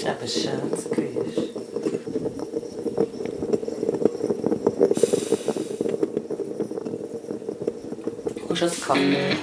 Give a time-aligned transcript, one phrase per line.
[0.00, 1.06] ist eben schön, so grüß.
[8.48, 9.36] Du hast einen Kaffee.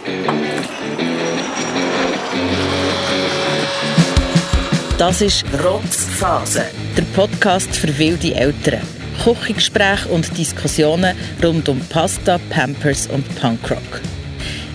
[4.98, 6.66] Das ist Rotzphase.
[6.98, 8.82] der Podcast für wilde Eltern.
[9.24, 14.02] Küchengespräche und Diskussionen rund um Pasta, Pampers und Punkrock.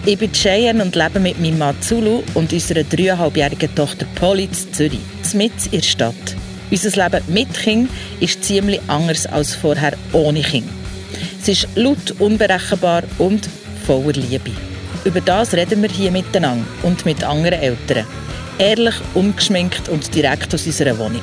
[0.04, 4.72] Ich bin Cheyenne und lebe mit meinem Mann Zulu und unserer dreieinhalbjährigen Tochter Polly in
[4.74, 4.98] Zürich,
[5.32, 6.36] mitten in der Stadt.
[6.72, 7.88] Unser Leben mit Kind
[8.18, 10.68] ist ziemlich anders als vorher ohne Kind.
[11.40, 13.48] Es ist laut, unberechenbar und
[13.86, 14.50] voller Liebe.
[15.04, 18.04] Über das reden wir hier miteinander und mit anderen Eltern.
[18.58, 21.22] Ehrlich, ungeschminkt und direkt aus unserer Wohnung.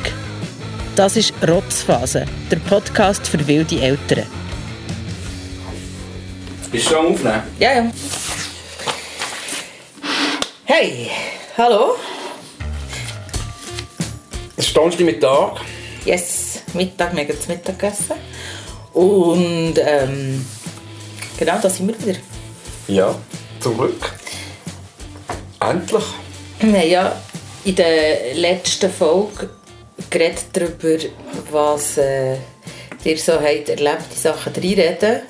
[0.95, 4.23] Das ist Rotzphase, der Podcast für wilde Eltern.
[6.71, 7.41] Bist du schon am Aufnehmen?
[7.59, 7.91] Ja, ja.
[10.71, 11.09] Hey,
[11.57, 11.95] hallo.
[14.55, 15.61] Es ist Donnerstagmittag.
[16.05, 18.13] Yes, Mittag, wir haben zu Mittag gegessen.
[18.93, 20.45] Und ähm,
[21.39, 22.19] genau, da sind wir wieder.
[22.87, 23.15] Ja,
[23.59, 24.13] zum Glück.
[25.59, 26.03] Endlich.
[26.59, 27.21] Wir haben ja
[27.65, 29.49] in der letzten Folge
[30.11, 31.03] geredet darüber,
[31.49, 32.35] was äh,
[33.05, 35.21] ihr so habt erlebt, die Sachen reinreden.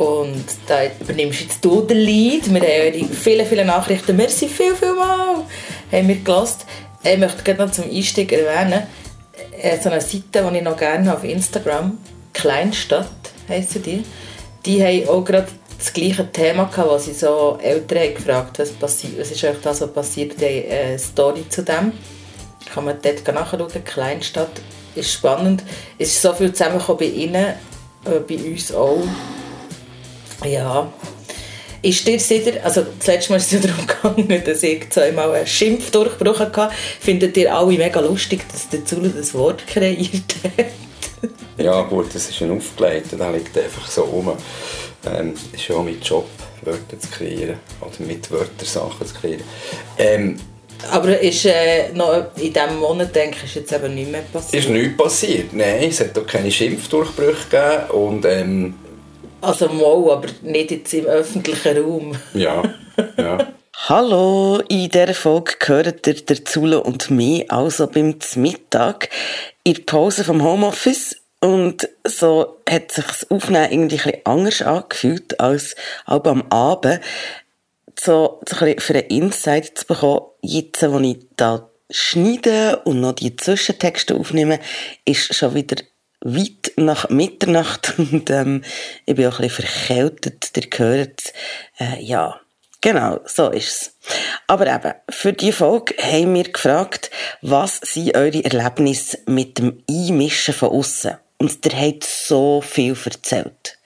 [0.00, 2.48] Und da übernimmst jetzt du den Lead.
[2.50, 4.16] Wir haben eure viele, viele Nachrichten.
[4.16, 5.44] Merci viel, viel mal.
[5.92, 6.60] Haben wir gelassen.
[7.02, 8.84] Ich möchte gerne noch zum Einstieg erwähnen,
[9.60, 11.98] äh, so eine Seite, die ich noch gerne habe auf Instagram,
[12.32, 13.10] Kleinstadt
[13.46, 14.04] heisst die,
[14.64, 18.70] die haben auch gerade das gleiche Thema gehabt, was sie so Eltern haben gefragt, was,
[18.70, 21.92] passiert, was ist euch da so passiert, die eine Story zu dem.
[22.72, 24.62] Kann man dort nachschauen, Kleinstadt.
[24.94, 25.62] Ist spannend.
[25.98, 27.54] Es ist so viel zusammengekommen bei ihnen,
[28.06, 29.02] äh, bei uns auch.
[30.44, 30.92] Ja.
[31.82, 35.46] Ist dir sicher, also das letzte Mal ist es darum gegangen, dass ich zweimal einen
[35.46, 36.70] Schimpfdurchbruch hatte.
[37.00, 40.66] Findet ihr alle mega lustig, dass der Zulu das Wort kreiert hat?
[41.58, 44.32] Ja gut, das ist ein aufgelegt, der liegt einfach so rum.
[45.06, 46.26] Ähm, ist ja auch mein Job,
[46.62, 47.56] Wörter zu kreieren.
[47.82, 49.42] Oder mit Wörtern Sachen zu kreieren.
[49.98, 50.36] Ähm,
[50.90, 54.64] Aber ist äh, noch in diesem Monat, denke ich, ist jetzt eben nicht mehr passiert.
[54.64, 55.52] ist nichts passiert.
[55.52, 57.90] Nein, es hat auch keine Schimpfdurchbrüche gegeben.
[57.90, 58.74] Und ähm,
[59.40, 62.16] Also mal, aber nicht jetzt im öffentlichen Raum.
[62.34, 62.62] ja,
[63.16, 63.52] ja.
[63.88, 69.08] Hallo, in dieser Folge gehört ihr der Zulu und mich, also beim Mittag,
[69.64, 71.16] in der Pause vom Homeoffice.
[71.40, 77.00] Und so hat sich das Aufnehmen irgendwie ein bisschen anders angefühlt als auch am Abend.
[77.98, 83.00] So, so ein bisschen für einen Insight zu bekommen, jetzt, wo ich da schneide und
[83.00, 84.60] noch die Zwischentexte aufnehme,
[85.06, 85.76] ist schon wieder
[86.20, 88.62] weit nach Mitternacht und ähm,
[89.06, 91.32] ich bin auch ein bisschen verkältet, ihr hört es.
[91.78, 92.40] Äh, ja,
[92.80, 93.92] genau, so ist es.
[94.46, 97.10] Aber eben, für die Folge haben wir gefragt,
[97.42, 101.16] was sind eure Erlebnisse mit dem Einmischen von außen?
[101.38, 103.78] Und ihr habt so viel erzählt.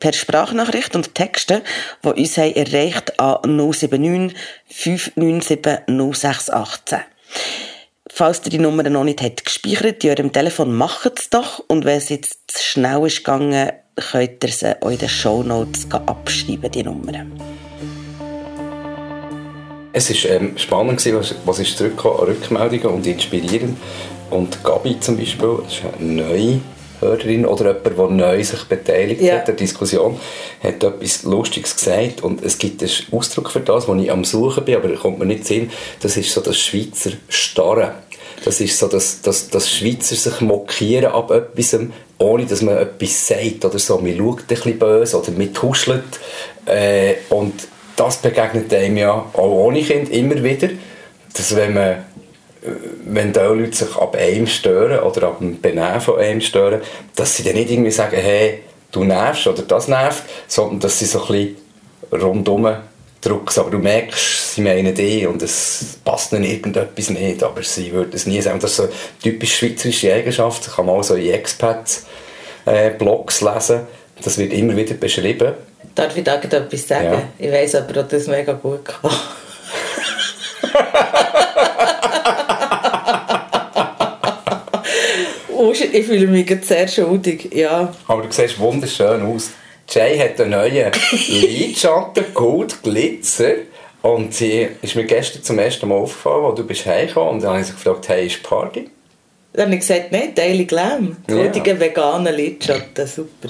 [0.00, 1.62] Per Sprachnachricht und Texte,
[2.02, 4.34] die uns haben erreicht an 079
[4.66, 7.00] 597 0618.
[8.14, 11.64] Falls ihr die Nummer noch nicht habt gespeichert in eurem Telefon, macht es doch.
[11.66, 16.70] Und wenn es jetzt zu schnell ist gegangen, könnt ihr sie in den Shownotes abschreiben,
[16.70, 17.24] die Nummer.
[19.94, 23.78] Es war ähm, spannend, gewesen, was, ist zurückgekommen Rückmeldungen und inspirierend.
[24.28, 26.60] Und Gabi zum Beispiel, das ist neue
[27.02, 29.34] Hörerin oder jemand, der neu sich beteiligt Ja.
[29.34, 30.18] hat an der Diskussion,
[30.62, 32.22] hat etwas Lustiges gesagt.
[32.22, 35.18] Und es gibt einen Ausdruck für das, den ich am Suchen bin, aber da kommt
[35.18, 35.70] mir nicht sehen.
[36.00, 37.90] Das ist so das Schweizer Starren.
[38.44, 41.78] Das ist so das, das, das Schweizer sich mokieren ab etwas,
[42.18, 43.98] ohne dass man etwas sagt oder so.
[43.98, 46.02] Man schaut ein bisschen böse oder man tuschelt.
[46.66, 47.54] Äh, und
[47.96, 50.70] das begegnet einem ja auch ohne Kind immer wieder,
[51.34, 52.04] dass wenn man
[53.04, 56.80] wenn da Leute sich ab einem stören oder ab dem Benehmen von einem stören,
[57.16, 58.60] dass sie dann nicht irgendwie sagen, hey,
[58.92, 61.56] du nervst oder das nervt, sondern dass sie so ein bisschen
[62.12, 62.76] rundum
[63.20, 63.60] drücken.
[63.60, 68.12] Aber du merkst, sie meinen dich und es passt ihnen irgendetwas nicht, aber sie würden
[68.14, 68.60] es nie sagen.
[68.60, 68.92] Das ist so eine
[69.22, 73.80] typisch schweizerische Eigenschaft, das kann man auch so in Expats-Blogs lesen,
[74.22, 75.54] das wird immer wieder beschrieben.
[75.94, 77.12] Darf ich da etwas sagen?
[77.12, 77.22] Ja.
[77.38, 79.10] Ich weiss aber, dass das mega gut kann.
[85.54, 87.50] Oh, shit, ich fühle mich sehr schuldig.
[87.54, 87.94] Ja.
[88.06, 89.50] Aber du siehst wunderschön aus.
[89.88, 90.92] Jay hat einen neuen
[91.28, 93.54] Lidschatten, Gold, Glitzer.
[94.02, 97.34] Und sie ist mir gestern zum ersten Mal aufgefallen, als du bist heimgekommen.
[97.34, 98.90] Und dann habe ich sie gefragt, hey, ist Party?
[99.52, 101.16] Dann habe ich gesagt, nein, Daily Glam.
[101.28, 101.36] Ja.
[101.36, 103.48] Goldige vegane Lidschatten, super.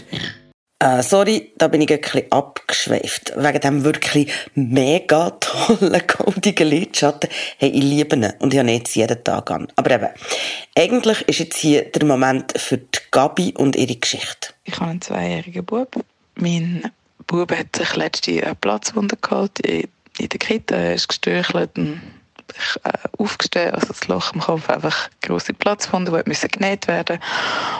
[0.82, 3.34] Äh, sorry, da bin ich ein bisschen abgeschweift.
[3.36, 7.30] Wegen dem wirklich mega tollen, goldigen Lidschatten.
[7.58, 9.68] Hey, ich liebe ihn und ich habe ihn jetzt jeden Tag an.
[9.76, 10.08] Aber eben,
[10.76, 14.54] eigentlich ist jetzt hier der Moment für die Gabi und ihre Geschichte.
[14.64, 16.04] Ich habe einen zweijährigen Bub.
[16.34, 16.90] Mein
[17.28, 19.86] Bub hat sich letzte eine Platzwunde geholt in,
[20.18, 20.74] in der Kita.
[20.74, 22.00] Er ist gestürchelt und
[22.56, 27.18] ich, äh, aufgestellt, also das Loch im Kopf, einfach grosse Platzwunde, die müssen genäht werden.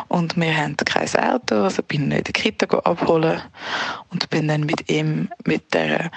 [0.09, 3.43] Und wir haben kein Auto, also bin ich in der Kita abholen.
[4.11, 6.11] Und bin dann mit ihm mit der,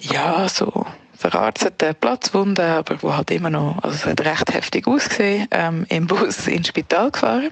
[0.00, 0.86] ja, so
[1.20, 6.06] verarzteten Platzwunde, aber wo halt immer noch, also es hat recht heftig ausgesehen, ähm, im
[6.06, 7.50] Bus ins Spital gefahren.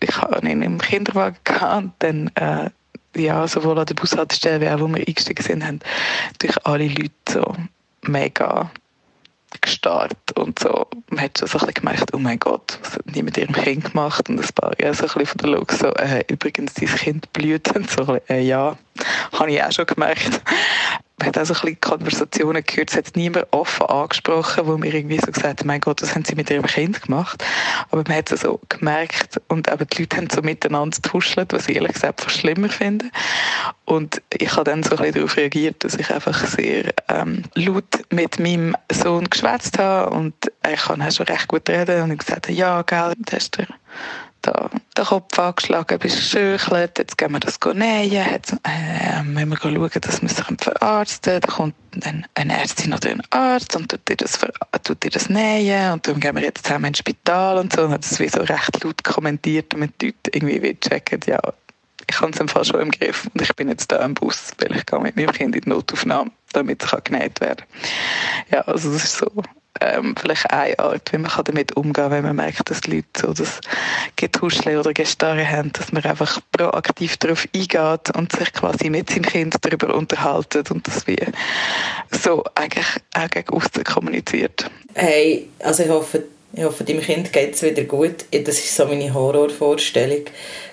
[0.00, 2.70] Ich habe ihn im Kinderwagen gehabt und dann äh,
[3.16, 5.80] ja, sowohl an der Bushaltestelle wie auch, wo wir eingestiegen sind, haben
[6.38, 7.54] durch alle Leute so
[8.02, 8.70] mega
[9.60, 10.86] gestarrt und so.
[11.10, 13.54] Man hat schon so ein bisschen gemerkt, oh mein Gott, was hat die mit ihrem
[13.54, 14.28] Kind gemacht?
[14.28, 17.32] Und ein paar Jahre so ein bisschen von der Look so, äh, übrigens, dein Kind
[17.32, 17.70] blüht.
[17.74, 18.76] Und so, äh, ja,
[19.32, 20.40] habe ich auch schon gemerkt
[21.18, 24.94] man hat auch so ein bisschen Konversationen gehört, es hat niemand offen angesprochen, wo mir
[24.94, 27.44] irgendwie so gesagt hat, mein Gott, das haben sie mit ihrem Kind gemacht.
[27.90, 31.68] Aber man hat es so gemerkt und eben die Leute haben so miteinander getuschelt, was
[31.68, 33.06] ich ehrlich gesagt fast schlimmer finde.
[33.84, 38.04] Und ich habe dann so ein bisschen darauf reagiert, dass ich einfach sehr ähm, laut
[38.10, 42.18] mit meinem Sohn geschwätzt habe und er kann auch schon recht gut reden und ich
[42.18, 43.66] gesagt ja, gell, das hast du
[44.42, 49.56] da den Kopf angeschlagen, bist geschöchelt, jetzt gehen wir das nähen, jetzt äh, müssen wir
[49.58, 54.08] schauen, dass wir sich verarzten, da kommt dann eine Ärztin oder ein Arzt und tut
[54.08, 54.38] dir das,
[54.84, 57.92] tut dir das nähen und dann gehen wir jetzt zusammen ins Spital und so und
[57.92, 61.40] hat das wie so recht laut kommentiert, damit die Leute irgendwie wie checken, ja,
[62.10, 64.52] ich habe es im Fall schon im Griff und ich bin jetzt da im Bus,
[64.58, 67.90] weil ich gehe mit meinem Kind in die Notaufnahme, damit es genäht werden kann.
[68.50, 69.30] Ja, also das ist so
[69.80, 73.06] ähm, vielleicht eine Art, wie man damit umgehen kann, wenn man merkt, dass die Leute
[73.20, 73.60] so das
[74.16, 79.22] Getuschle oder Gestarre haben, dass man einfach proaktiv darauf eingeht und sich quasi mit seinem
[79.22, 81.18] Kind darüber unterhalten und das wie
[82.10, 84.70] so eigentlich auch gegen außen kommuniziert.
[84.94, 88.24] Hey, also ich hoffe, ich hoffe, deinem Kind geht es wieder gut.
[88.32, 90.24] Das ist so meine Horrorvorstellung.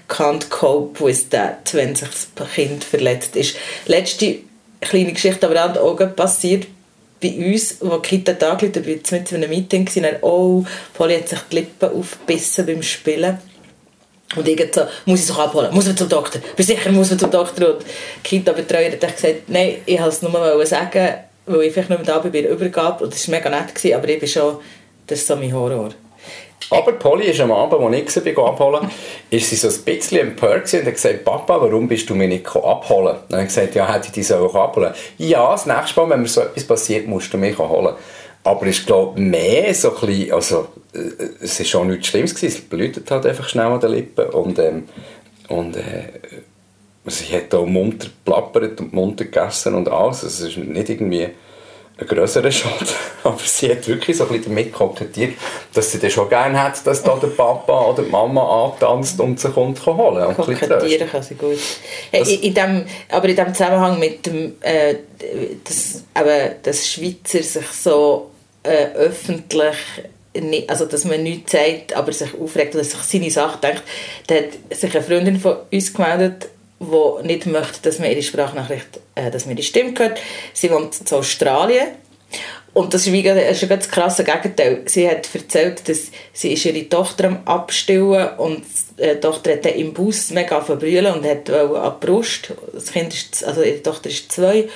[0.07, 3.57] Can't cope with that, wenn sich das Kind verletzt ist.
[3.85, 4.37] Letzte
[4.81, 6.67] kleine Geschichte, aber auch passiert
[7.21, 10.63] bei uns, wo die Kita da angerufen hat, wir mit einem Meeting gewesen, dann, oh,
[10.93, 13.37] Polly hat sich die Lippen aufgebissen beim Spielen.
[14.35, 17.19] Und ich so, muss ich es abholen, muss man zum Doktor, bin sicher, muss man
[17.19, 17.75] zum Doktor.
[17.75, 21.13] Und die Kita-Betreuer hat gesagt, nein, ich wollte es nur sagen,
[21.45, 23.03] weil ich vielleicht nicht mehr da bin bei der Übergabe.
[23.03, 24.57] Und das war mega nett, aber ich bin schon,
[25.07, 25.91] das ist so mein Horror.
[26.71, 28.89] Aber Polly ist am Abend, als ich sie abholen
[29.29, 32.47] ist sie so ein bisschen empört und hat gesagt, Papa, warum bist du mich nicht
[32.47, 33.17] abholen?
[33.31, 36.27] Habe ich gesagt, ja, hätte ich dich auch abholen Ja, das nächste Mal, wenn mir
[36.27, 37.95] so etwas passiert, musst du mich abholen.
[38.43, 40.99] Aber ich glaube, mehr so ein bisschen, also, äh,
[41.41, 44.59] es war schon nichts Schlimmes gewesen, es blutet halt einfach schnell an den Lippen und,
[44.59, 44.83] ähm,
[45.47, 46.09] und äh,
[47.05, 51.29] sie hat auch munter plappert und munter gegessen und alles, es ist nicht irgendwie
[51.97, 52.87] einen größeren Schaden.
[53.23, 55.33] Aber sie hat wirklich so ein bisschen damit kokettiert,
[55.73, 59.39] dass sie das schon gerne hat, dass da der Papa oder die Mama antanzt und
[59.39, 61.57] sie kommt holen und Kokettieren kann sie gut.
[62.11, 64.95] Hey, in, in dem, aber in dem Zusammenhang mit dem, äh,
[65.63, 68.31] dass, eben, dass Schweizer sich so
[68.63, 69.77] äh, öffentlich
[70.41, 73.83] nicht, also dass man nichts sagt, aber sich aufregt oder sich seine Sache denkt,
[74.27, 76.49] da hat sich eine Freundin von uns gemeldet,
[76.91, 80.19] die nicht möchte, dass man ihre Sprachnachricht, äh, dass man die Stimme hört.
[80.53, 81.87] Sie wohnt in Australien
[82.75, 84.81] und das ist, wie, das ist ein krasses Gegenteil.
[84.85, 88.65] Sie hat erzählt, dass sie ist ihre Tochter am Abstillen und
[88.97, 92.53] äh, die Tochter hat im Bus mega verbrüllen und hat an die Brust.
[92.73, 94.67] Das kind ist, also ihre Tochter ist zwei.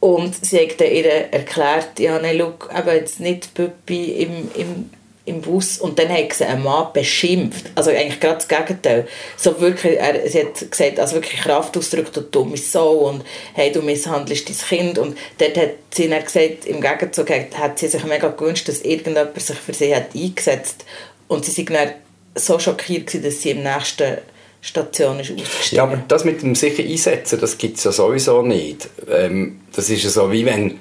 [0.00, 4.90] Und sie hat ihr erklärt, ja, nein, eben jetzt nicht Püppi im, im
[5.30, 7.70] im Bus und dann hat sie einen Mann beschimpft.
[7.74, 9.08] Also eigentlich gerade das Gegenteil.
[9.36, 13.80] So wirklich, er, sie hat gesagt, also wirklich Kraftausdruck, du dumme Sau und hey, du
[13.80, 18.28] misshandelst dein Kind und dort hat sie dann gesagt, im Gegenzug hat sie sich mega
[18.28, 20.84] gewünscht, dass irgendjemand sich für sie hat eingesetzt
[21.28, 21.92] und sie sind dann
[22.34, 24.18] so schockiert gewesen, dass sie im nächsten
[24.62, 25.76] Station ist ausgestiegen.
[25.76, 28.88] Ja, aber das mit dem sicher einsetzen, das gibt es ja sowieso nicht.
[29.10, 30.78] Ähm, das ist ja so, wie wenn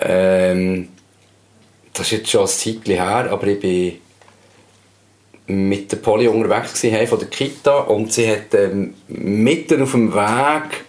[0.00, 0.88] ähm,
[1.94, 3.98] das ist jetzt schon ein Zeitchen her, aber ich bin
[5.46, 10.12] mit der Polly unterwegs gewesen, von der Kita und sie hat ähm, mitten auf dem
[10.14, 10.84] Weg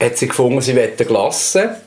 [0.00, 1.80] hat sie gefunden, sie eine Glasse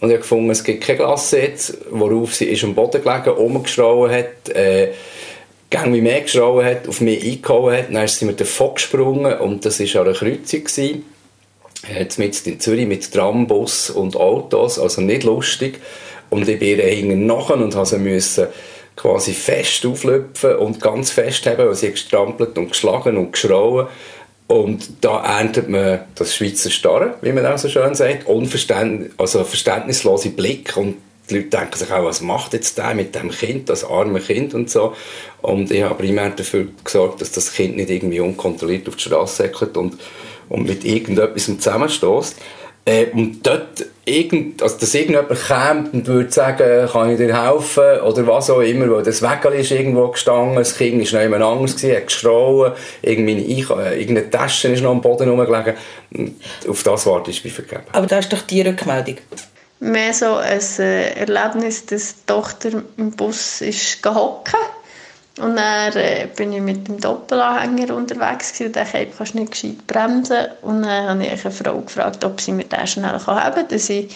[0.00, 3.30] und ich habe gefunden, es gibt keine Glasse jetzt, worauf sie ist am Boden gelegen,
[3.30, 4.92] umgeschrauen hat, äh,
[5.70, 9.38] gang wie mehr geschrauen hat, auf mich eingehauen hat, dann ist sie mit davon gesprungen
[9.38, 10.64] und das war an einer Kreuzung.
[10.64, 11.04] Gewesen.
[11.96, 15.80] Jetzt mit in Zürich mit Tram, Bus und Autos, also nicht lustig.
[16.30, 18.46] Und ich bin ihr hinten nachher und musste müssen
[18.96, 23.86] quasi fest auflöpfen und ganz fest haben, weil sie gestrampelt und geschlagen und geschrauen.
[24.48, 29.44] Und da erntet man das Schweizer Starren, wie man auch so schön sagt, Unverständ also
[29.44, 30.96] verständnislose Blick und
[31.28, 34.54] die Leute denken sich auch, was macht jetzt der mit dem Kind, das arme Kind
[34.54, 34.94] und so.
[35.42, 39.42] Und ich habe primär dafür gesorgt, dass das Kind nicht irgendwie unkontrolliert auf die Straße
[39.42, 39.98] säckelt und,
[40.48, 42.36] und mit irgendetwas zusammenstößt.
[42.88, 48.00] Äh, und dort, irgend, also dass irgendjemand kommt und würde sagen, kann ich dir helfen
[48.00, 51.42] oder was auch immer, weil das Wägel ist irgendwo gestanden, das Kind ist noch jemand
[51.42, 55.74] anders gewesen, hat geschrauen, irgendwie äh, irgendeine Tasche ist noch am Boden rumgelegen.
[56.66, 57.82] Auf das warte ich wie vergeben.
[57.92, 59.18] Aber da ist doch die Rückmeldung.
[59.80, 64.54] Mehr so ein äh, Erlebnis, dass die Tochter im Bus ist gehockt
[65.40, 69.86] und dann äh, bin ich mit dem Doppelanhänger unterwegs und dachte, ich kannst nicht gescheit
[69.86, 70.46] bremsen.
[70.62, 73.88] Und dann habe ich eine Frau gefragt, ob sie mir den schnell haben kann, dass
[73.88, 74.14] ich die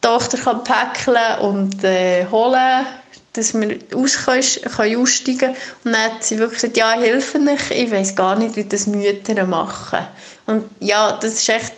[0.00, 2.86] Tochter kann päckeln und äh, holen
[3.34, 4.42] dass wir aus können,
[4.76, 8.36] können aussteigen Und dann hat sie wirklich gesagt, ja, ich helfe nicht, ich weiß gar
[8.36, 10.00] nicht, wie das Mütter machen.
[10.46, 11.72] Und ja, das ist echt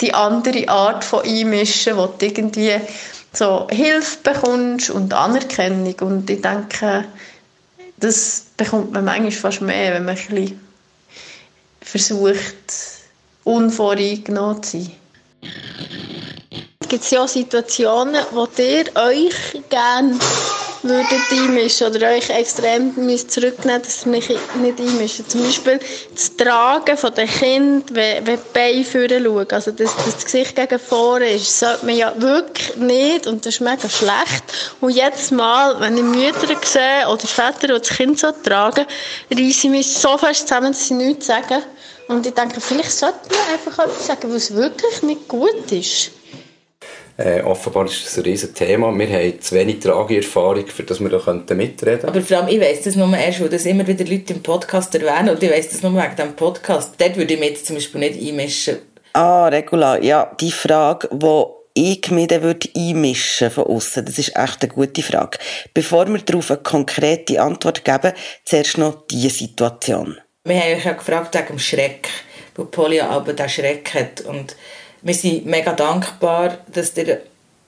[0.00, 2.76] die andere Art von Einmischen, wo du irgendwie
[3.32, 5.94] so Hilfe bekommst und Anerkennung.
[6.00, 7.04] Und ich denke,
[8.00, 10.60] das bekommt man manchmal fast mehr, wenn man ein
[11.80, 12.44] versucht,
[13.44, 14.92] unvoreingenommen zu sein.
[16.88, 20.18] Gibt es ja Situationen, wo ihr euch gerne
[20.82, 22.94] würdet einmischen oder euch extrem
[23.28, 25.80] zurücknehmen dass ihr nicht, nicht einmischen Zum Beispiel
[26.14, 30.24] das Tragen von den Kindern, wenn, wenn die Beine vorne schauen, also dass, dass das
[30.24, 34.44] Gesicht gegen vorne ist, sollte man ja wirklich nicht und das ist mega schlecht.
[34.80, 38.86] Und jedes Mal, wenn ich Mütter sehe oder Väter, die das Kind so tragen,
[39.30, 41.62] reiße ich mich so fest zusammen, dass sie nichts sagen.
[42.08, 46.10] Und ich denke, vielleicht sollte man einfach etwas sagen, was wirklich nicht gut ist.
[47.18, 48.96] Äh, offenbar ist das ein riesiges Thema.
[48.96, 52.06] Wir haben zu wenig Trageerfahrung, für das wir da mitreden könnten.
[52.06, 54.94] Aber vor allem, ich weiss das nur erst, weil das immer wieder Leute im Podcast
[54.94, 56.94] erwähnen und ich weiss das nur wegen diesem Podcast.
[56.96, 58.78] Dort würde ich mich jetzt zum Beispiel nicht einmischen.
[59.14, 64.04] Ah, Regula, ja, die Frage, wo ich mich dann würde einmischen von außen?
[64.04, 65.38] Das ist echt eine gute Frage.
[65.74, 68.12] Bevor wir darauf eine konkrete Antwort geben,
[68.44, 70.18] zuerst noch diese Situation.
[70.44, 72.08] Wir haben euch ja gefragt wegen dem Schreck,
[72.54, 74.54] weil Polly aber diesen Schreck hat und
[75.02, 77.20] wir sind mega dankbar, dass, ihr,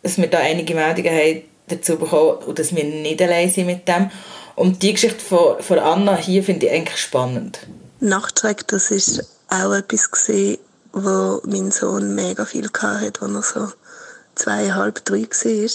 [0.02, 3.86] dass wir da einige Meldungen haben dazu bekommen und dass wir nicht allein sind mit
[3.86, 4.10] dem.
[4.56, 7.60] Und die Geschichte von, von Anna hier finde ich eigentlich spannend.
[8.00, 10.58] Nachtschreck, das ist auch etwas gewesen,
[10.92, 13.72] wo mein Sohn mega viel hatte, als er so
[14.34, 15.70] zweieinhalb, drei war.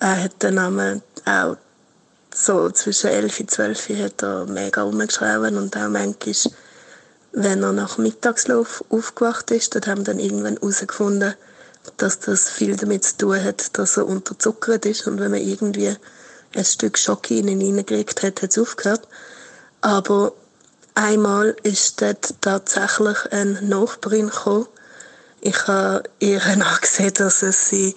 [0.00, 1.56] Er hat den Namen auch
[2.34, 6.52] so zwischen elf und zwölf hat er mega rumgeschrieben und auch manchmal
[7.34, 11.34] wenn er nach Mittagslauf aufgewacht ist, dort haben dann irgendwann herausgefunden,
[11.96, 15.94] dass das viel damit zu tun hat, dass er unterzuckert ist und wenn man irgendwie
[16.54, 19.08] ein Stück Schocke in ihn hineingekriegt hat, hat es aufgehört.
[19.80, 20.32] Aber
[20.94, 24.68] einmal ist dort tatsächlich eine Nachbarin gekommen.
[25.40, 27.94] Ich habe ihr angesehen, dass es sie,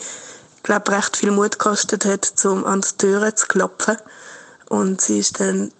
[0.63, 3.97] glaube recht viel Mut gekostet hat, um an die Türe zu klopfen.
[4.67, 5.71] Und sie ist dann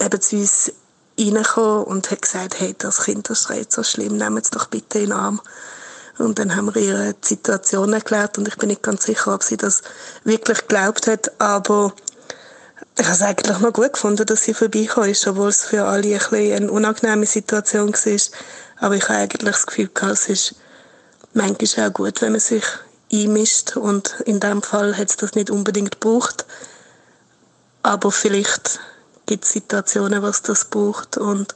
[0.00, 0.72] eben zu uns
[1.18, 4.98] reingekommen und hat gesagt, hey, das Kind das schreit so schlimm, nehmt es doch bitte
[4.98, 5.40] in den Arm.
[6.18, 9.42] Und dann haben wir ihr die Situation erklärt und ich bin nicht ganz sicher, ob
[9.42, 9.82] sie das
[10.24, 11.92] wirklich geglaubt hat, aber
[12.98, 16.08] ich habe es eigentlich noch gut gefunden, dass sie vorbeigekommen ist, obwohl es für alle
[16.08, 18.20] ein bisschen eine unangenehme Situation war.
[18.80, 20.54] Aber ich habe eigentlich das Gefühl gehabt, es ist
[21.32, 22.64] manchmal auch gut, wenn man sich
[23.12, 26.44] einmischt und in dem Fall hat es das nicht unbedingt gebraucht.
[27.82, 28.80] Aber vielleicht
[29.28, 31.54] gibt es Situationen, was das braucht und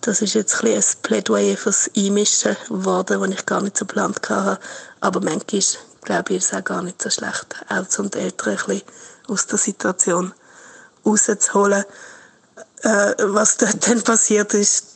[0.00, 4.28] das ist jetzt ein, ein Plädoyer fürs Einmischen geworden, das ich gar nicht so geplant
[4.28, 4.60] hatte.
[5.00, 5.62] Aber manchmal,
[6.02, 8.82] glaube ich, ist es auch gar nicht so schlecht, auch die Eltern ein bisschen
[9.28, 10.34] aus der Situation
[11.06, 11.84] rauszuholen.
[12.82, 14.86] Äh, was dort dann passiert ist,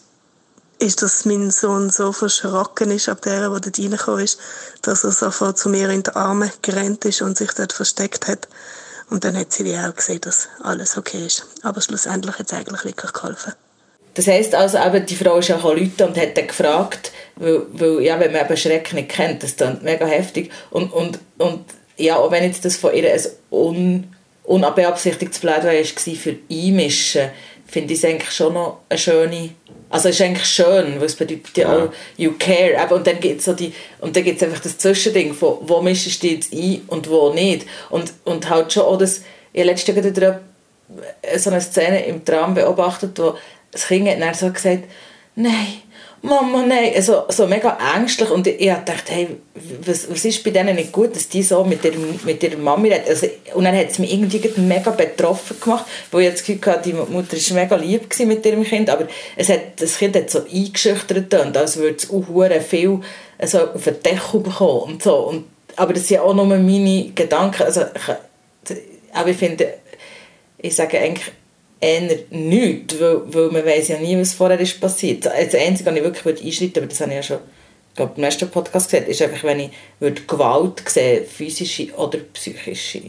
[0.80, 4.40] ist, dass mein Sohn so verschrocken ist ab der, der dort reingekommen ist,
[4.82, 8.48] dass er sofort zu mir in die Arme gerannt ist und sich dort versteckt hat.
[9.10, 11.46] Und dann hat sie wie auch gesehen, dass alles okay ist.
[11.62, 13.54] Aber schlussendlich hat es eigentlich wirklich geholfen.
[14.14, 18.02] Das heisst also, eben, die Frau ist auch Leute und hat dann gefragt, weil, weil
[18.02, 20.50] ja, wenn man eben Schreck nicht kennt, das dann mega heftig.
[20.70, 21.64] Und, und, und
[21.96, 27.30] ja, auch wenn jetzt das von ihr ein un, unbeabsichtigtes Plädoyer war für Einmischen,
[27.68, 29.50] finde ich es eigentlich schon noch eine schöne
[29.90, 32.78] also ist eigentlich schön, weil es bedeutet ja auch, you care.
[32.78, 36.82] Aber, und dann gibt es so einfach das Zwischending von, wo mischst du jetzt ein
[36.88, 37.66] und wo nicht.
[37.88, 39.22] Und, und halt schon auch das,
[39.52, 40.40] ich habe letztens wieder
[41.36, 43.34] so eine Szene im Tram beobachtet, wo
[43.70, 44.84] das Kind hat dann so gesagt,
[45.36, 45.82] nein,
[46.20, 49.28] Mama, nein, also, so mega ängstlich und ich, ich dachte, hey,
[49.84, 51.92] was, was ist bei denen nicht gut, dass die so mit, der,
[52.24, 53.04] mit ihrer Mami reden.
[53.08, 56.90] Also, und dann hat es mich irgendwie mega betroffen gemacht, wo ich das Gefühl hatte,
[56.90, 59.06] die Mutter war mega lieb mit ihrem Kind, aber
[59.36, 63.00] es hat, das Kind hat so eingeschüchtert und als würde es auch viel
[63.38, 65.14] also, auf den Deckel bekommen und so.
[65.14, 65.44] Und,
[65.76, 68.74] aber das sind auch nur meine Gedanken, also, ich,
[69.12, 69.74] aber ich finde,
[70.58, 71.30] ich sage eigentlich,
[71.80, 75.26] eher nichts, weil, weil man weiß ja nie, was vorher ist passiert.
[75.26, 77.38] Das Einzige, was ich wirklich einschreiten aber das habe ich ja schon
[77.98, 83.02] glaube, im letzten Podcast gesagt, ist einfach, wenn ich würde Gewalt sehe, physische oder psychische.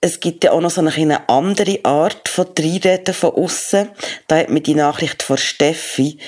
[0.00, 3.88] Es gibt ja auch noch so eine andere Art von Reinreden von außen.
[4.28, 6.18] Da hat mich die Nachricht von Steffi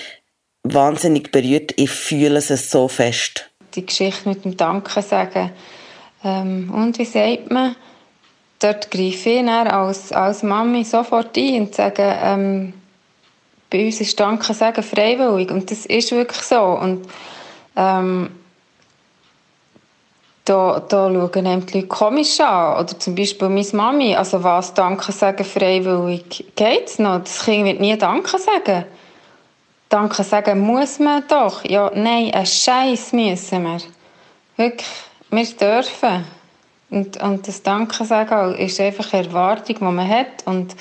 [0.64, 1.72] wahnsinnig berührt.
[1.76, 5.50] Ich fühle es so fest die Geschichte mit dem Danke sagen.
[6.24, 7.76] Ähm, und wie sagt man?
[8.60, 12.72] Dort greife ich dann als, als Mami sofort ein und sage, ähm,
[13.70, 15.50] bei uns ist Danke sagen freiwillig.
[15.50, 16.60] Und das ist wirklich so.
[16.60, 17.06] Und
[17.76, 18.30] ähm,
[20.44, 22.82] da, da schauen einem die Leute komisch an.
[22.82, 24.16] Oder zum Beispiel meine Mami.
[24.16, 27.20] Also was Danke sagen freiwillig geht es noch?
[27.20, 28.86] Das Kind wird nie Danke sagen.
[29.88, 31.64] Danke sagen muss man doch.
[31.64, 33.78] Ja, nein, ein Scheiß müssen wir.
[34.56, 34.88] Wirklich,
[35.30, 36.24] wir dürfen.
[36.90, 40.46] Und, und das Danke sagen ist einfach eine Erwartung, die man hat.
[40.46, 40.74] Und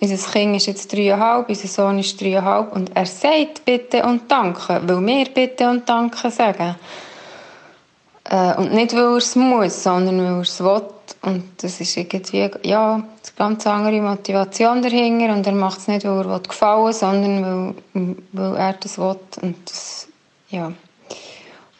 [0.00, 4.80] unser Kind ist jetzt dreieinhalb, unser Sohn ist dreieinhalb und er sagt Bitte und Danke,
[4.84, 6.76] weil wir Bitte und Danke sagen.
[8.30, 10.82] Äh, und nicht, weil er es muss, sondern weil er es will.
[11.22, 13.04] Und das ist irgendwie, ja, eine
[13.36, 15.32] ganz andere Motivation dahinter.
[15.32, 19.16] Und er macht es nicht, weil er gefallen will, sondern weil, weil er das will.
[19.40, 20.08] Und das,
[20.50, 20.72] ja.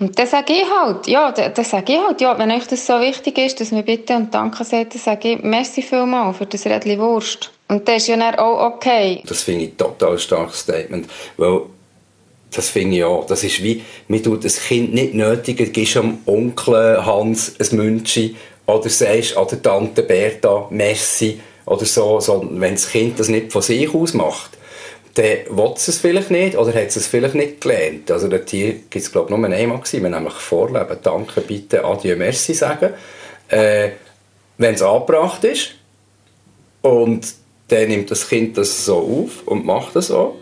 [0.01, 3.01] Und das sage ich halt, ja, das sage ich halt, ja, wenn euch das so
[3.01, 6.65] wichtig ist, dass man bitte und danke sagt, dann sage ich, merci vielmal für das
[6.67, 7.51] Rädchen Wurst.
[7.67, 9.23] Und das ist ja dann auch okay.
[9.27, 11.63] Das finde ich ein total starkes Statement, weil
[12.51, 13.27] das finde ich auch.
[13.27, 18.37] Das ist wie, man tut das Kind nicht nötig, gibst am Onkel Hans ein Münchi
[18.67, 23.53] oder sagst an der Tante Berta Messi oder so, sondern wenn das Kind das nicht
[23.53, 24.53] von sich aus macht,
[25.15, 28.11] dann will es es vielleicht nicht oder hat es vielleicht nicht gelernt.
[28.11, 32.55] Also dort gibt es glaube ich nur einmal gewesen, nämlich vorleben, danke, bitte, adieu, merci
[32.55, 32.91] sagen.
[33.49, 33.91] Äh,
[34.59, 35.75] wenn es angebracht ist
[36.83, 37.27] und
[37.69, 40.35] dann nimmt das Kind das so auf und macht das auch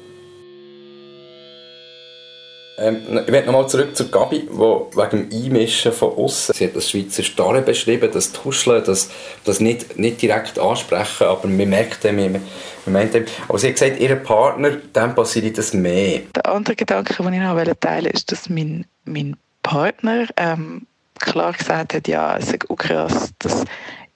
[2.79, 6.77] ähm, ich werde nochmal zurück zur Gabi, die wegen dem Einmischen von außen, sie hat
[6.77, 9.11] das Schweizer Starre beschrieben, das Tuscheln, das,
[9.45, 12.43] das nicht, nicht direkt ansprechen, aber man merkt dem, man,
[12.85, 13.25] man meint dem.
[13.49, 16.21] Aber sie hat gesagt, ihr Partner, dem passiert das mehr.
[16.35, 20.87] Der andere Gedanke, den ich noch teilen wollte, ist, dass mein, mein Partner ähm,
[21.19, 23.65] klar gesagt hat, ja, es ist auch krass, dass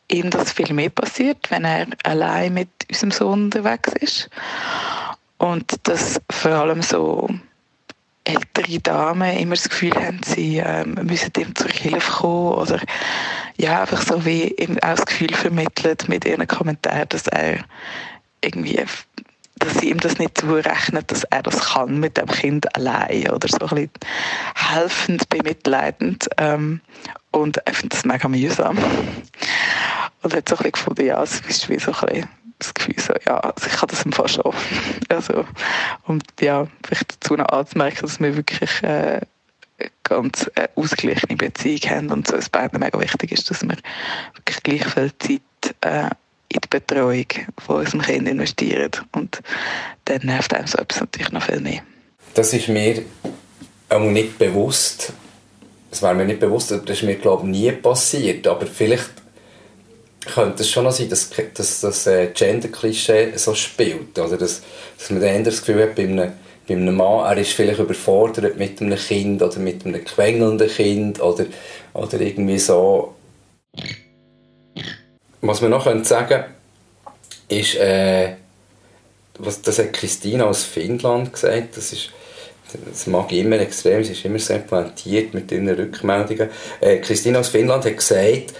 [0.08, 4.30] ihm das viel mehr passiert, wenn er allein mit unserem Sohn unterwegs ist.
[5.38, 7.28] Und das vor allem so
[8.34, 12.80] ältere Damen immer das Gefühl haben, sie ähm, müssen ihm zur Hilfe kommen oder
[13.56, 17.64] ja, einfach so wie ihm auch das Gefühl vermittelt mit ihren Kommentaren, dass er
[18.42, 18.84] irgendwie
[19.60, 23.46] dass sie ihm das nicht zurechnen, dass er das kann mit dem Kind allein oder
[23.46, 23.90] so ein bisschen
[24.54, 26.80] helfend, bemitleidend ähm,
[27.30, 28.78] und ich finde das mega mühsam.
[30.22, 32.28] Und hat so ein bisschen gefunden, ja, es ist wie so ein bisschen
[32.60, 34.44] das Gefühl so, ja, also ich kann das im Fall schon.
[35.08, 35.44] Also,
[36.06, 39.20] und ja, vielleicht dazu noch anzumerken, dass wir wirklich äh,
[40.04, 43.76] ganz äh, ausgeglichene Beziehung haben und so es beiden mega wichtig ist, dass wir
[44.34, 46.10] wirklich gleich viel Zeit äh,
[46.52, 47.26] in die Betreuung
[47.58, 48.90] von unserem Kind investieren.
[49.12, 49.40] Und
[50.06, 51.82] dann nervt einem so etwas natürlich noch viel mehr.
[52.34, 53.02] Das ist mir
[53.88, 55.12] auch nicht bewusst.
[55.90, 58.46] Das war mir nicht bewusst, das ist mir glaube ich nie passiert.
[58.46, 59.10] Aber vielleicht
[60.26, 64.18] könnte es schon noch sein, dass, dass das äh, Gender-Klischee so spielt.
[64.18, 64.62] Oder dass,
[64.98, 66.32] dass man dann das Gefühl hat, bei einem,
[66.68, 71.20] bei einem Mann, er ist vielleicht überfordert mit einem Kind oder mit einem quengelnden Kind
[71.20, 71.46] oder,
[71.94, 73.14] oder irgendwie so.
[75.40, 76.44] Was man noch sagen könnte,
[77.48, 78.34] ist, äh,
[79.38, 82.10] was, das hat Christina aus Finnland gesagt, das ist
[82.88, 86.50] das mag ich immer extrem, sie ist immer sehr pointiert mit ihren Rückmeldungen.
[86.80, 88.54] Äh, Christina aus Finnland hat gesagt,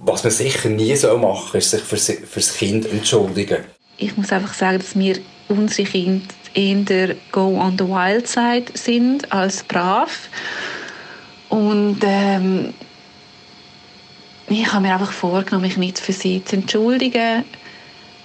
[0.00, 3.64] was man sicher nie so machen soll, ist sich für, für das Kind entschuldigen.
[3.96, 9.30] Ich muss einfach sagen, dass wir unsere Kinder eher go on the wild side sind
[9.32, 10.28] als brav.
[11.48, 12.74] Und ähm,
[14.48, 17.44] ich habe mir einfach vorgenommen, mich nicht für sie zu entschuldigen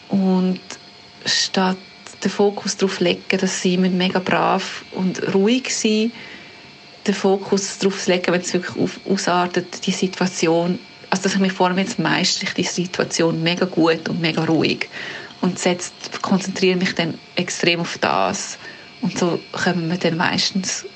[0.09, 0.59] und
[1.25, 1.77] statt
[2.23, 6.13] den Fokus darauf legen, dass sie mega brav und ruhig sind,
[7.05, 10.79] den Fokus darauf zu legen, wenn es wirklich ausartet, die Situation
[11.13, 14.89] also dass ich mich vornehme, meistere ich die Situation mega gut und mega ruhig.
[15.41, 15.91] Und setze,
[16.23, 18.57] konzentriere mich dann extrem auf das.
[18.99, 20.87] Und so kommen wir dann meistens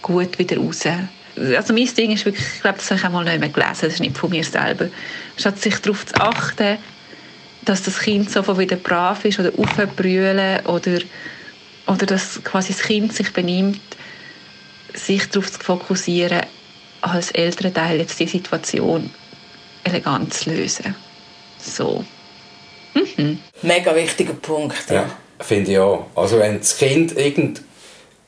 [0.00, 0.80] gut wieder raus.
[1.36, 3.80] Also mein Ding ist wirklich, ich glaube, das habe ich auch mal nicht mehr gelesen,
[3.82, 4.88] das ist nicht von mir selber,
[5.36, 6.78] statt sich darauf zu achten,
[7.66, 11.00] dass das Kind sofort wieder brav ist oder aufbrüllen oder,
[11.86, 13.82] oder dass quasi das Kind sich benimmt,
[14.94, 16.40] sich darauf zu fokussieren,
[17.02, 19.10] als Elternteil jetzt die Situation
[19.84, 20.94] elegant zu lösen.
[21.58, 22.04] So.
[22.94, 23.38] Mhm.
[23.62, 24.88] Mega wichtiger Punkt.
[24.88, 25.10] Ja, ja
[25.40, 26.06] finde ich auch.
[26.14, 27.64] Also wenn das Kind irgendeinen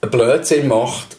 [0.00, 1.16] Blödsinn macht,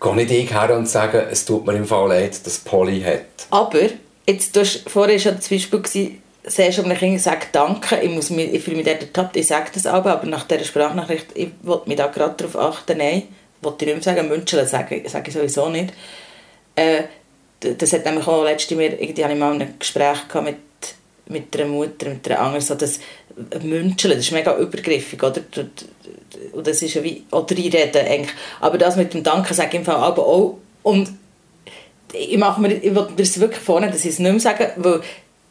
[0.00, 3.46] gehe nicht ich her und sage, es tut mir im Fall leid, dass Polly hat.
[3.50, 3.80] Aber,
[4.26, 8.10] jetzt, du hast, vorher schon das Beispiel gewesen, sehr schon, wenn Kind sagt Danke, ich,
[8.10, 11.26] muss mich, ich fühle mich dort ertappt, ich sage das aber, aber nach dieser Sprachnachricht,
[11.34, 13.28] ich wollte mich da gerade darauf achten, nein,
[13.60, 15.92] wollte ich nicht mehr sagen, München sage, sage ich sowieso nicht.
[16.76, 17.04] Äh,
[17.60, 20.56] das hat nämlich auch letztes Mal, irgendwie hatte ich mal ein Gespräch mit,
[21.26, 22.98] mit einer Mutter, mit einer anderen, so das
[23.62, 25.40] München, das ist mega übergriffig, oder?
[26.52, 28.34] Und das ist ja wie, oder reinreden eigentlich.
[28.60, 31.10] Aber das mit dem Danke sage ich im Fall aber auch, und
[32.12, 35.00] ich mache mir, ich will mir wirklich vorne, dass ich es nicht mehr sage, weil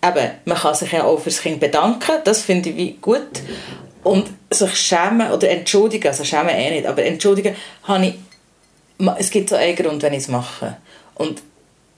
[0.03, 3.41] eben, man kann sich ja auch fürs Kind bedanken, das finde ich wie gut.
[4.03, 8.15] Und sich schämen oder entschuldigen, also schämen eh nicht, aber entschuldigen habe ich,
[9.17, 10.77] es gibt so einen Grund, wenn ich es mache.
[11.21, 11.41] Und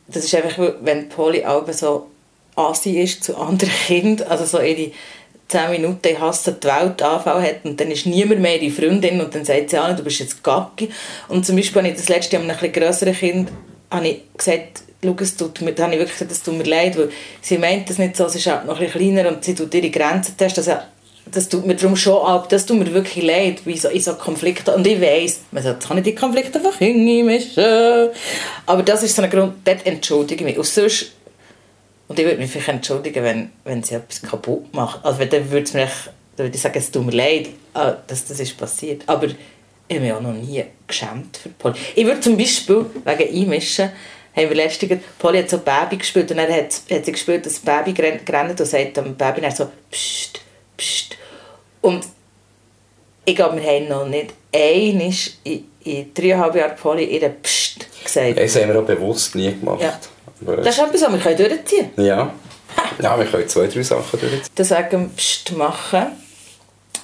[0.07, 2.07] das ist einfach, wenn Polly auch so
[2.55, 4.91] assi ist zu anderen Kindern, also so ihre
[5.47, 9.21] 10 Minuten ich hasse die Welt Anfall hat und dann ist niemand mehr ihre Freundin
[9.21, 10.89] und dann sagt sie, ah, du bist jetzt Gacki.
[11.27, 13.51] Und zum Beispiel habe ich das letzte mit einem grösseren Kind
[13.91, 16.97] habe ich gesagt, schau, es tut mir, habe ich wirklich gesagt, es tut mir leid,
[16.97, 19.73] weil sie meint das nicht so, sie ist auch noch ein kleiner und sie tut
[19.73, 20.67] ihre Grenzen testen.
[20.67, 20.83] Also,
[21.25, 24.71] das tut mir darum schon ab, das tut mir wirklich leid, wie so, so Konflikten.
[24.71, 28.09] Und ich weiss, man sagt, kann ich die Konflikte einfach hinmischen.
[28.65, 30.57] Aber das ist so ein Grund, dort entschuldige ich mich.
[30.57, 31.13] Und sonst,
[32.07, 35.03] und ich würde mich vielleicht entschuldigen, wenn, wenn sie etwas kaputt macht.
[35.05, 35.89] Also dann würde, dann
[36.37, 39.03] würde ich sagen, es tut mir leid, ah, dass das ist passiert.
[39.07, 39.35] Aber ich
[39.89, 41.75] habe mich auch noch nie geschämt für Polly.
[41.95, 43.91] Ich würde zum Beispiel, wegen Einmischen,
[44.35, 47.61] haben wir letztens, Polly hat so Baby gespielt und dann hat, hat sie gespielt, dass
[47.61, 50.42] das Baby gerannt und sagt dem Baby dann so, pst,
[50.77, 51.17] pst.
[51.81, 52.05] Und
[53.25, 58.37] ich glaube, wir haben noch nicht einmal in, in dreieinhalb Jahren Polly ihren Psst gesagt.
[58.37, 59.81] Das haben wir auch bewusst nie gemacht.
[59.81, 59.99] Ja.
[60.57, 62.07] Das ist etwas, was wir können durchziehen können.
[62.07, 62.33] Ja.
[63.01, 64.41] ja, wir können zwei, drei Sachen durchziehen.
[64.55, 66.07] Das sagen Psst machen.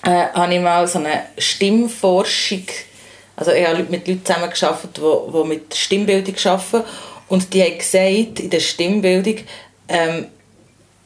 [0.03, 2.63] Äh, habe ich mal so eine Stimmforschung,
[3.35, 6.83] also ich habe mit Leuten zusammengearbeitet, die, die mit Stimmbildung arbeiten
[7.27, 9.39] und die haben gesagt, in der Stimmbildung,
[9.89, 10.27] ähm,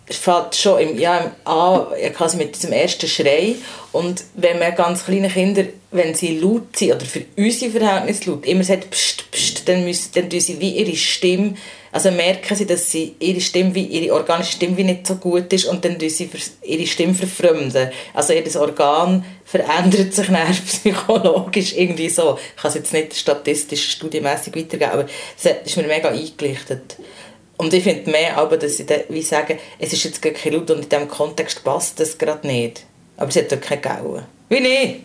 [0.07, 1.85] es fängt schon im, ja, an,
[2.15, 3.55] quasi mit diesem ersten Schrei.
[3.91, 8.45] Und wenn man ganz kleine Kinder, wenn sie laut sind, oder für unsere Verhältnisse laut,
[8.45, 11.55] immer sagt, pst, pst, dann, müssen, dann sie wie ihre Stimme,
[11.91, 15.53] also merken sie, dass sie ihre Stimme, wie, ihre organische Stimme wie nicht so gut
[15.53, 16.27] ist und dann tun sie
[16.63, 17.91] ihre Stimme verfremden.
[18.15, 22.39] Also ihr Organ verändert sich dann psychologisch irgendwie so.
[22.55, 25.05] Ich kann es jetzt nicht statistisch, studienmässig weitergeben, aber
[25.41, 26.97] das ist mir mega eingelichtet.
[27.63, 30.69] Und ich finde mehr aber, dass sie wie sagen, es ist jetzt gar kein Laut
[30.69, 32.83] und in diesem Kontext passt das gerade nicht.
[33.15, 34.23] Aber sie hat dort keine Gauen.
[34.49, 35.01] Wie nicht?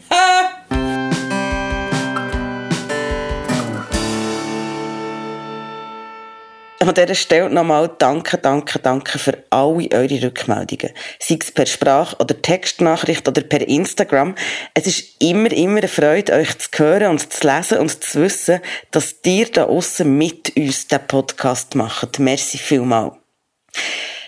[6.89, 10.95] An dieser Stelle nochmal danke, danke, danke für alle eure Rückmeldungen.
[11.21, 14.35] Sei es per Sprach- oder Textnachricht oder per Instagram.
[14.73, 18.61] Es ist immer, immer eine Freude, euch zu hören und zu lesen und zu wissen,
[18.91, 22.21] dass ihr da außen mit uns den Podcast macht.
[22.21, 23.13] Merci vielmal.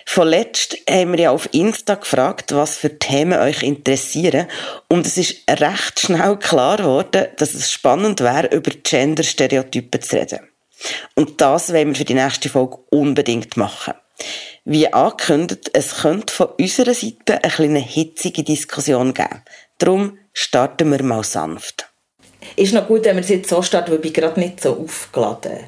[0.05, 4.45] Vorletzt haben wir ja auf Insta gefragt, was für Themen euch interessieren.
[4.87, 10.50] Und es ist recht schnell klar geworden, dass es spannend wäre, über Gender-Stereotypen zu reden.
[11.15, 13.93] Und das wollen wir für die nächste Folge unbedingt machen.
[14.63, 19.41] Wie angekündigt, es könnte von unserer Seite eine kleine hitzige Diskussion geben.
[19.79, 21.87] Darum starten wir mal sanft.
[22.55, 25.59] Ist noch gut, wenn wir es jetzt so starten, weil ich gerade nicht so aufgeladen.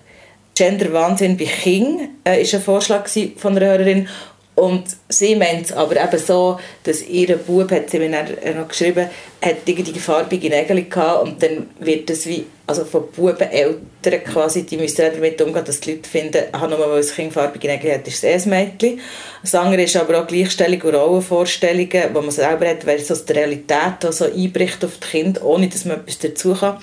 [0.55, 4.07] Gender Wahnsinn bei King äh, ist ein Vorschlag von einer Hörerin
[4.55, 9.09] und sie meint es aber eben so, dass ihr Bub, hat sie mir noch geschrieben,
[9.41, 14.63] hat irgendwie farbige Nägel gehabt und dann wird das wie, also von Buben, Eltern quasi,
[14.63, 17.93] die müssen damit umgehen, dass die Leute finden, aha, nur weil das Kind farbige Nägel
[17.93, 18.99] hat, ist es eh ein Mädchen.
[19.41, 24.03] Das andere ist aber auch Gleichstellung und Rollenvorstellungen, die man selber hat, versus die Realität,
[24.03, 26.77] die so einbricht auf die Kinder, ohne dass man etwas dazu kann.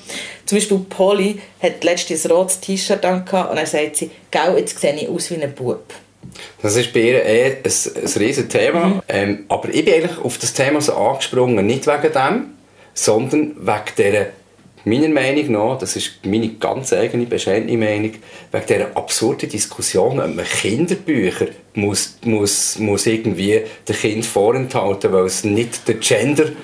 [0.45, 4.79] Zum Beispiel Polly hat letztens ein rotes T-Shirt an und dann sagt sie, «Gell, jetzt
[4.79, 5.85] sehe ich aus wie ein Bub.»
[6.63, 8.87] Das ist bei ihr eh ein, ein riesiges Thema.
[8.87, 9.03] Mhm.
[9.09, 12.45] Ähm, aber ich bin eigentlich auf das Thema so angesprungen, nicht wegen dem,
[12.95, 14.27] sondern wegen dieser
[14.85, 18.13] meiner Meinung nach, das ist meine ganz eigene, bescheidene Meinung,
[18.51, 25.27] wegen dieser absurden Diskussion, ob man Kinderbücher muss, muss, muss irgendwie den Kind vorenthalten, weil
[25.27, 26.55] es nicht der Gender de,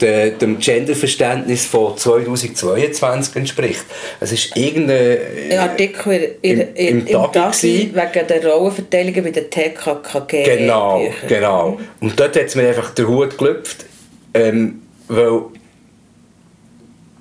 [0.00, 3.84] dem Genderverständnis von 2022 entspricht.
[4.20, 5.18] Es ist irgendein
[5.50, 10.44] Ein Artikel in, in, im, im, im Tagi wegen der Rollenverteilung bei den TKKG.
[10.44, 11.28] Genau, Büchern.
[11.28, 11.80] genau.
[12.00, 13.86] Und dort hat es mir einfach der Hut gelüpft,
[14.34, 15.42] ähm, weil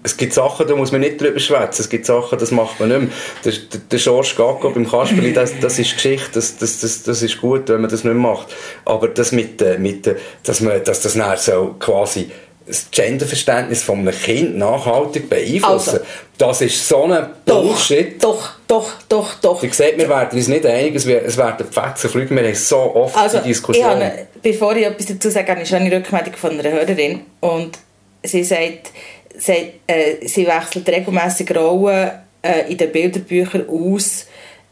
[0.06, 1.82] es gibt Sachen, da muss man nicht drüber schwätzen.
[1.82, 3.10] Es gibt Sachen, das macht man nicht mehr.
[3.44, 7.24] Der, der, der George Gacko beim Kasperli, das, das ist Geschichte, das, das, das, das
[7.24, 8.48] ist gut, wenn man das nicht mehr macht.
[8.86, 12.30] Aber das mit, äh, mit äh, dass, man, dass das nachher so quasi
[12.68, 16.00] das Genderverständnis von einem Kind nachhaltig beeinflussen, Also.
[16.38, 18.22] das ist so ein Bullshit.
[18.24, 19.62] doch, doch, doch, doch.
[19.62, 21.06] Wie gesagt, wir werden uns nicht einig, es
[21.38, 22.36] werden Fetzen fliegen.
[22.36, 23.86] Wir haben so oft Also, die ich Diskussion.
[23.86, 27.78] habe, bevor ich etwas dazu sage, habe ich schon eine Rückmeldung von einer Hörerin und
[28.24, 28.92] sie sagt,
[29.38, 34.26] sie, äh, sie wechselt regelmäßig Rollen äh, in den Bilderbüchern aus.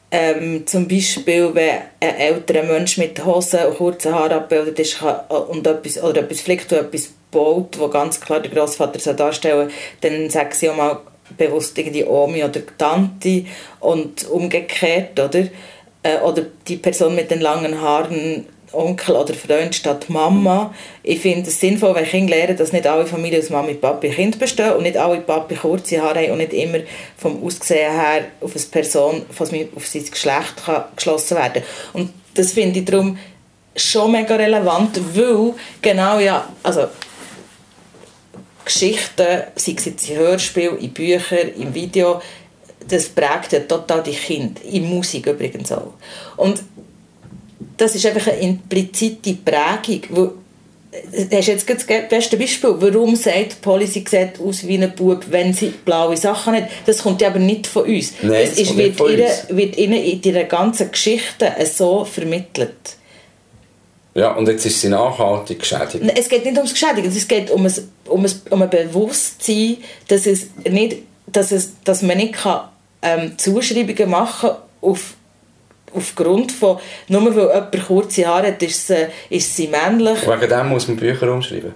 [0.09, 5.15] Ähm, zum Beispiel, wenn ein älterer Mensch mit Hosen und kurzen Haaren abgebildet ist kann,
[5.29, 9.69] und etwas, oder etwas flickt und etwas baut, wo ganz klar der Großvater soll darstellen
[10.01, 10.99] dann sagt sie auch mal
[11.37, 13.45] bewusst irgendwie Omi oder Tante
[13.79, 15.47] und umgekehrt, oder?
[16.03, 20.73] Äh, oder die Person mit den langen Haaren Onkel oder Freund statt Mama.
[21.03, 24.39] Ich finde es sinnvoll, wenn Kinder lernen, dass nicht alle Familien aus Mami, Papi, Kind
[24.39, 26.79] bestehen und nicht alle Papi kurze Haare haben und nicht immer
[27.17, 32.79] vom Aussehen her auf eine Person, auf sein Geschlecht kann geschlossen werden Und das finde
[32.79, 33.17] ich darum
[33.75, 36.87] schon mega relevant, weil genau ja, also
[38.65, 42.21] Geschichten, sei es jetzt in Hörspielen, in Büchern, im Video,
[42.87, 44.61] das prägt ja total die Kinder.
[44.69, 45.93] In Musik übrigens auch.
[46.37, 46.61] Und
[47.77, 50.01] das ist einfach eine implizite Prägung.
[50.09, 50.31] Wo,
[51.11, 52.75] das ist jetzt gerade das beste Beispiel.
[52.77, 56.69] Warum sagt Polly, sie sieht aus wie ein Bub, wenn sie blaue Sachen hat?
[56.85, 58.13] Das kommt ja aber nicht von uns.
[58.21, 62.97] Nein, das ist, wird, von ihnen, wird ihnen in ihrer ganzen Geschichte so vermittelt.
[64.15, 66.03] Ja, und jetzt ist sie nachhaltig geschädigt.
[66.15, 67.73] Es geht nicht ums Geschädigen, es geht um ein,
[68.05, 70.97] um ein, um ein Bewusstsein, dass, es nicht,
[71.27, 72.69] dass, es, dass man nicht kann,
[73.01, 75.15] ähm, Zuschreibungen machen kann auf,
[75.95, 80.27] aufgrund von, nur weil jemand kurze Haare hat, ist sie, ist sie männlich.
[80.27, 81.73] Wegen dem muss man Bücher umschreiben.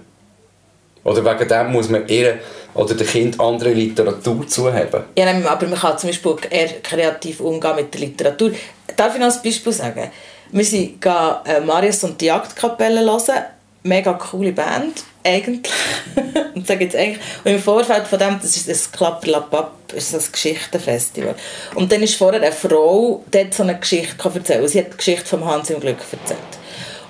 [1.02, 2.38] Oder wegen dem muss man ihr
[2.74, 5.04] oder dem Kind andere Literatur zuheben.
[5.16, 8.52] Ja, nein, aber man kann zum Beispiel eher kreativ umgehen mit der Literatur.
[8.96, 10.10] Darf ich noch ein Beispiel sagen?
[10.50, 13.44] Wir sind äh, Marius und die Jagdkapelle hören.
[13.84, 15.72] Mega coole Band, eigentlich.
[16.54, 17.20] und, sage jetzt eigentlich.
[17.44, 21.34] und im Vorfeld von dem, das ist das Klapperlapapp, ist das Geschichtenfestival.
[21.74, 24.68] Und dann ist vorher eine Frau, die hat so eine Geschichte erzählt.
[24.68, 26.38] Sie hat die Geschichte von Hans im Glück erzählt.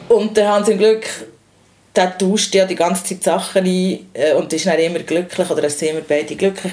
[0.09, 1.07] Und der Hans im Glück
[1.98, 5.64] der tauscht ja die ganze Zeit Sachen ein äh, und ist dann immer glücklich oder
[5.64, 6.72] es sind immer beide glücklich.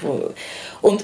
[0.81, 1.03] Und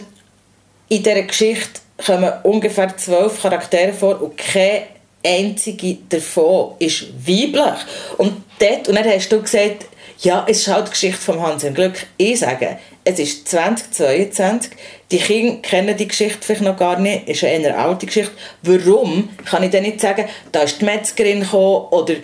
[0.89, 4.84] in dieser Geschichte kommen ungefähr zwölf Charaktere vor und keine
[5.25, 7.86] einzige davon ist weiblich.
[8.17, 9.86] Und dort, und dann hast du gesagt,
[10.19, 12.05] ja, es ist halt die Geschichte von Hans im Glück.
[12.17, 14.71] Ich sage, es ist 2022,
[15.10, 18.31] die Kinder kennen die Geschichte vielleicht noch gar nicht, ist eine eher alte Geschichte.
[18.62, 22.15] Warum kann ich dann nicht sagen, da ist die Metzgerin gekommen, oder,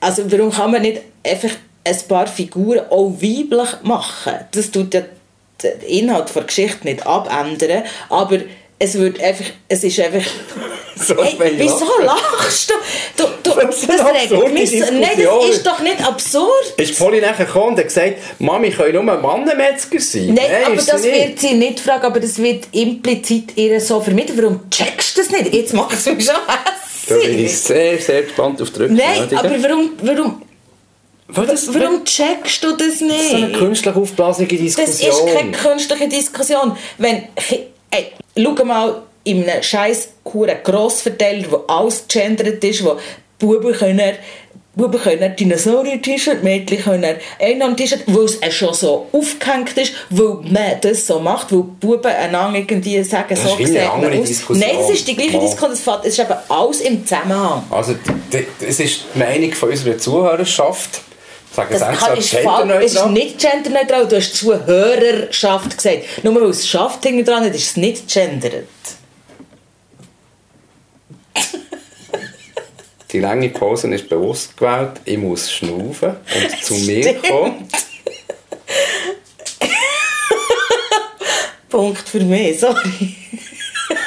[0.00, 1.50] also warum kann man nicht einfach
[1.84, 4.34] ein paar Figuren auch weiblich machen?
[4.50, 5.02] Das tut ja
[5.62, 8.40] den Inhalt der Geschichte nicht abändern, aber
[8.78, 10.22] es wird einfach, es ist einfach...
[10.96, 12.74] So hey, wieso lachst du?
[13.16, 16.72] du, du Das ist eine regt mich Nein, das ist doch nicht absurd.
[16.76, 20.34] Ist Polly nachher gekommen und hat gesagt, Mami, können nur Mannenmetzger sein?
[20.34, 21.14] Nein, aber ist sie das nicht.
[21.28, 24.40] wird sie nicht fragen, aber das wird implizit ihr so vermittelt.
[24.40, 25.52] Warum checkst du das nicht?
[25.52, 26.34] Jetzt macht es mich schon
[27.08, 27.60] Da bin ich hässlich.
[27.60, 29.38] sehr, sehr gespannt auf die Nein, Rückmeldungen.
[29.38, 30.42] aber warum, warum,
[31.48, 33.10] das, warum checkst du das nicht?
[33.16, 35.26] das ist so eine künstlich aufblasige Das Diskussion.
[35.28, 36.76] ist keine künstliche Diskussion.
[36.98, 37.24] Wenn,
[37.90, 42.96] ey, schau mal in einem scheiß hure Grossverteiler, wo alles gegendert ist, wo
[43.38, 44.14] Buben können
[44.76, 51.06] Buben können Dinosaurier-T-Shirt, Mädchen können Einhorn-T-Shirt, weil es schon so aufgehängt ist, weil man das
[51.06, 54.42] so macht, weil Buben einander irgendwie sagen, Das so sieht man andere aus.
[54.48, 55.38] Nein, das ist die gleiche.
[55.38, 57.62] Diskussion, es ist eben alles im Zusammenhang.
[57.70, 57.94] Also,
[58.66, 61.02] es ist die Meinung von unserer Zuhörerschaft.
[61.56, 62.08] Das es extra
[62.58, 66.02] kann, ist, es ist nicht genderneutral, du hast Zuhörerschaft gesagt.
[66.22, 68.66] Nur weil es Schaft hinten dran hat, ist es nicht gendert.
[73.12, 75.00] Die lange Pause ist bewusst gewählt.
[75.04, 77.68] Ich muss schnaufen und zu mir kommen.
[81.68, 83.16] Punkt für mich, sorry.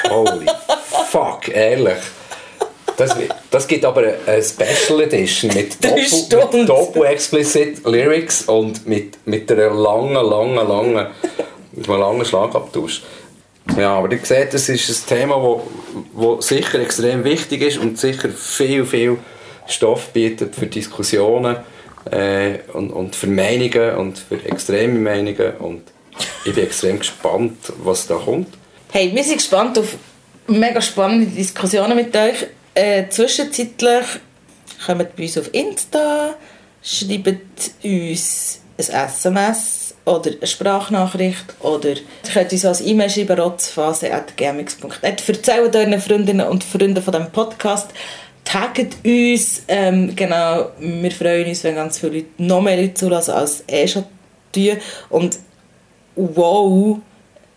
[0.08, 0.46] Holy
[1.10, 1.98] fuck, ehrlich.
[2.98, 3.16] Das,
[3.50, 5.76] das gibt aber eine, Special Edition mit
[6.32, 11.06] Doppel, mit Explicit Lyrics und mit, mit einer langen, langen, langen
[11.86, 13.02] man einen langen Schlagabtausch.
[13.76, 15.66] Ja, aber ihr seht, das ist ein Thema, das wo,
[16.12, 19.18] wo sicher extrem wichtig ist und sicher viel, viel
[19.66, 21.58] Stoff bietet für Diskussionen
[22.10, 25.52] äh, und, und für Meinungen und für extreme Meinungen.
[25.58, 25.82] Und
[26.44, 28.48] ich bin extrem gespannt, was da kommt.
[28.90, 29.94] Hey, wir sind gespannt auf
[30.48, 32.46] mega spannende Diskussionen mit euch.
[32.78, 34.06] Äh, zwischenzeitlich
[34.86, 36.36] kommt bei uns auf Insta,
[36.80, 41.96] schreibt uns ein SMS oder eine Sprachnachricht oder ihr
[42.32, 45.28] könnt uns als E-Mail schreiben, rotzphase.gmx.net.
[45.28, 47.90] Erzählt euren Freundinnen und Freunden von diesem Podcast.
[48.44, 49.64] Taggt uns.
[49.66, 53.88] Ähm, genau, wir freuen uns, wenn ganz viele Leute, noch mehr Leute zulassen, als eh
[53.88, 54.04] schon
[54.52, 54.76] tun.
[55.10, 55.40] Und
[56.14, 57.00] wow,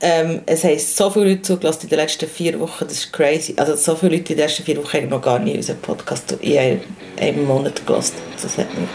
[0.02, 3.54] ähm, es haben so viele Leute zugelassen in den letzten vier Wochen, das ist crazy.
[3.58, 6.32] Also so viele Leute in den ersten vier Wochen haben noch gar nie unseren Podcast
[6.42, 6.82] in einem,
[7.20, 8.16] einem Monat gelassen.
[8.42, 8.90] Das hat mich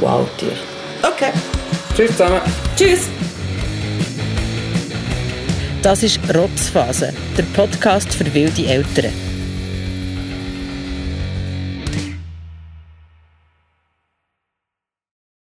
[0.00, 0.52] wow durch.
[1.02, 1.32] Okay.
[1.96, 2.40] Tschüss zusammen.
[2.76, 3.08] Tschüss.
[5.82, 9.33] Das ist Rotzphase, der Podcast für wilde Eltern.